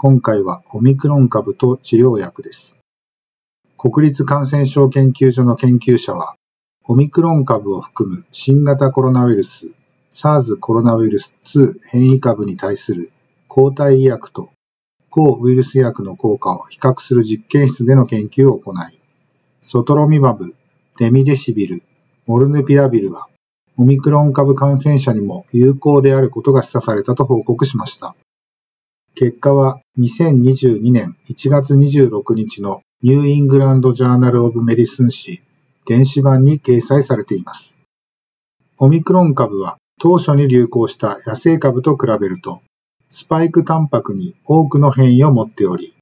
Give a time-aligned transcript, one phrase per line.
[0.00, 2.78] 今回はオミクロン株と治療薬です。
[3.76, 6.36] 国立感染症研究所の研究者は、
[6.84, 9.72] オミクロン株を含む新型コロナウイルス
[10.12, 13.10] SARS コロナウイルス2変異株に対する
[13.48, 14.50] 抗体医薬と
[15.10, 19.00] 抗ウイルス薬の効果を比較する実験室での研究を行い、
[19.62, 20.54] ソトロミバブ、
[21.00, 21.82] レムデシビル、
[22.28, 23.26] モルヌピラビルは
[23.76, 28.14] オミクロン株感染者にも有効であることが示唆されたと報告しました。
[29.20, 35.42] 結果は2022年1月26日のニューイングランド・ジャーナル・オブ・メディスン誌
[35.86, 37.80] 電子版に掲載されています。
[38.76, 42.62] オミクロン株は当初に流行した野生株と比べると、
[43.10, 45.96] スパイクタンパクに多くの変異を持っており、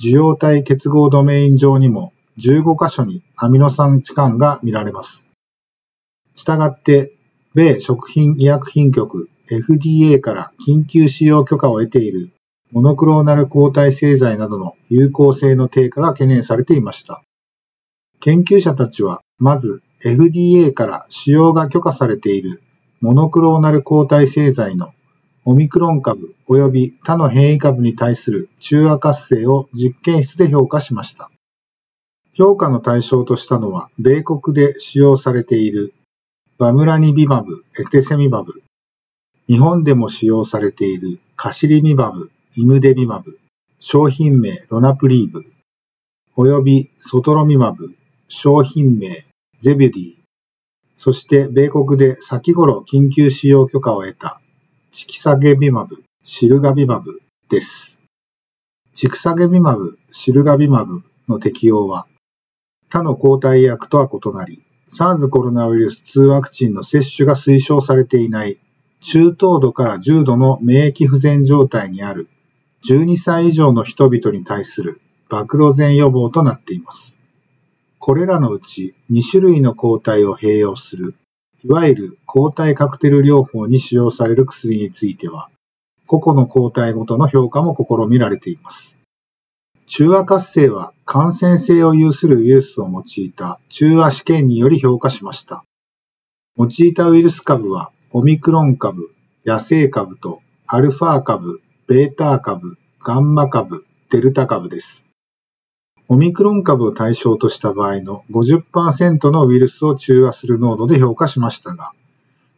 [0.00, 5.26] 受容体結合ドメイン上にも15箇所にアミノ酸置換が見られます。
[6.34, 7.12] したがって、
[7.54, 12.32] 米食品医薬品局 FDA から緊急使用許可を得ている
[12.70, 17.22] モノクローナル抗体製剤などの有効性の低下が懸念されていました。
[18.20, 22.62] 研究者たちは、まず FDA から使用が許可されている
[23.00, 24.92] モノクローナル抗体製剤の
[25.44, 31.30] オミクロン株及び他の変異株に対する中和活性を実験室で評価しました。
[32.34, 35.94] 評価の対象としたのは、米国で使用されている
[36.58, 38.62] バムラニビマブ、エテセミマブ、
[39.48, 43.38] 日本でも使用されているカシリミマブ、イムデビマブ、
[43.78, 45.44] 商品名ロナプリーブ、
[46.36, 47.94] 及びソトロミマブ、
[48.26, 49.24] 商品名
[49.60, 50.14] ゼビュディ、
[50.96, 54.40] そして米国で先頃緊急使用許可を得た
[54.90, 58.02] チキサゲビマブ、シルガビマブです。
[58.92, 62.08] チクサゲビマブ、シルガビマブの適用は
[62.88, 68.58] 他の抗体薬とは異なり、SARS コロナウイルス2ワクチンの接種が推奨されていない
[69.00, 72.28] 中等度から重度の免疫不全状態にある
[72.84, 77.18] 12歳以上の人々に対する暴露前予防となっています。
[77.98, 81.14] これらのうち2種類の抗体を併用する、
[81.64, 85.50] いわゆる抗体カクテル療法に使用される薬については、
[86.06, 88.98] 個々の抗体ごとの評価も試みられています。
[89.86, 95.64] 中和活性は感染性を有するウイルスを用いた中和試験により評価しました。
[96.56, 99.10] 用いたウイルス株はオミクロン株、
[99.44, 105.06] 野生株とアルファ株、ベータ株、ガンマ株、デルタ株です。
[106.06, 111.92] オミクロン株を対象とした場合の50%のウイルスを中和する濃度で評価しましたが、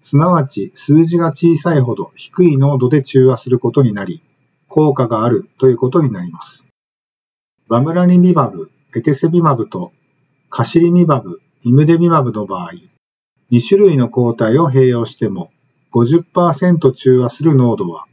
[0.00, 4.22] すなわち数字が小さいほど低い濃度で中和することになり、
[4.68, 6.68] 効果があるということになります。
[7.66, 9.90] バムラニミマブ、エテセビマブと
[10.50, 12.70] カシリミマブ、イムデビマブの場合、
[13.50, 15.50] 2種類の抗体を併用しても
[15.92, 18.06] 50%中和する濃度は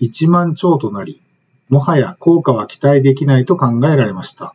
[0.00, 1.22] 1万超となり、
[1.68, 4.54] もはや効果は期待できないと考えられました。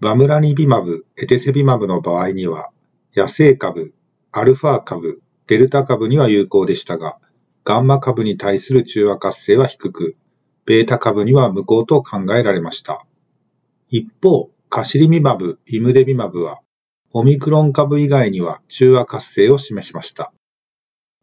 [0.00, 2.70] バムラニビマブ、エテセビマブの場合には、
[3.14, 3.94] 野生株、
[4.32, 7.18] アルファ株、デルタ株には有効でしたが、
[7.64, 10.16] ガンマ株に対する中和活性は低く、
[10.64, 13.04] ベータ株には無効と考えられました。
[13.88, 16.60] 一方、カシリミマブ、イムデビマブは、
[17.12, 20.32] オミクロン株以外には中和活性を示しました。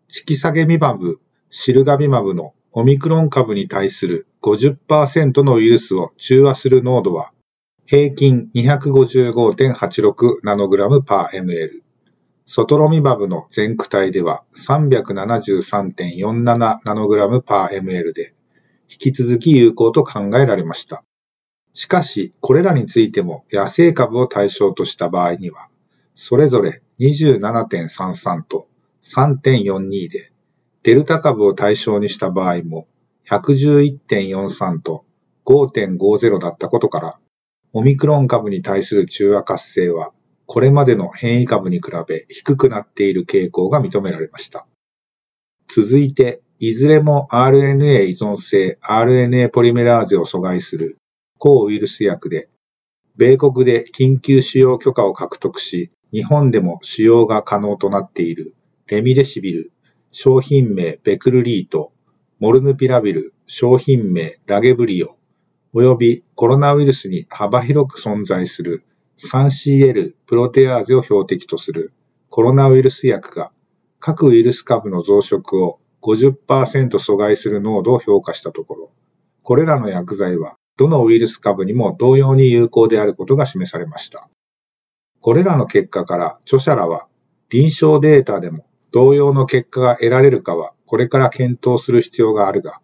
[0.10, 7.34] チキサゲミマブ、シルガビマブのオミクロン株に対する50%のウイルスを中和する濃度は、
[7.88, 11.82] 平均255.86ナノグラムパー ml。
[12.46, 18.36] ソトロミマブの全区体では373.47ナノグラムパー ml で、
[18.88, 21.04] 引き続き有効と考えられました。
[21.74, 25.70] しかし、これらについても野生株を対象とした場合には、
[26.14, 28.68] それぞれ27.33と
[29.04, 30.32] 3.42で、
[30.88, 32.88] デルタ株を対象にした場合も
[33.30, 35.04] 111.43と
[35.46, 37.20] 5.50だったことから、
[37.74, 40.14] オミクロン株に対する中和活性は、
[40.46, 44.66] これまでの変異株に比べ低くなっている傾向が認められました。
[45.68, 51.00] 続いて、いずれも RNA 依存性 RNA ポリメラーゼを阻害する
[51.38, 52.48] 抗ウイルス薬で、
[53.18, 58.56] 米国で緊急使用許可を獲得し、日本でも使用が可能となっている
[58.88, 59.74] レミデシビル、
[60.12, 61.92] 商品名ベクルリート、
[62.40, 65.18] モルヌピラビル、商品名ラゲブリオ、
[65.74, 68.84] 及びコロナウイルスに幅広く存在する
[69.18, 71.94] 3CL プロテアーゼを標的とする
[72.30, 73.52] コロナウイルス薬が
[74.00, 78.92] 各ウイルス株の増殖を50%阻害する濃度を評価したところ、
[79.44, 84.30] これらの薬剤はどのウイルス株にも同様に有効であることが示されました。
[85.20, 87.08] これらの結果から著者らは
[87.50, 92.82] 臨床データでも同様の結果が得られるかはこれから検討する必要があるが、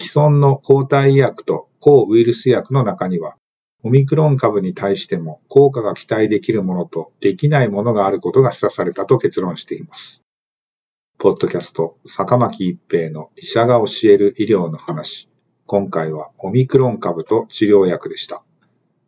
[0.00, 3.36] 既存の抗体医薬と抗ウイルス薬の中には、
[3.84, 10.22] オミクロン株に対しても効果が期待できるものとできないものがあることが示唆されたと結論しています。
[11.18, 15.28] ポッドキャスト、坂巻一平の医者が教える医療の話。
[15.66, 18.44] 今回はオミクロン株と治療薬でした。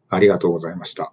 [0.08, 1.12] ありがとうございました。